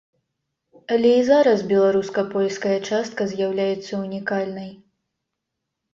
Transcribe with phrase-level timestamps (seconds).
[0.93, 4.69] Але і зараз беларуска-польская частка з'яўляецца ўнікальнай.